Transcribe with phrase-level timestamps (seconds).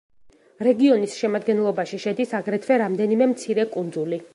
[0.67, 4.27] რეგიონის შემადგენლობაში შედის აგრეთვე რამდენიმე მცირე კუნძული.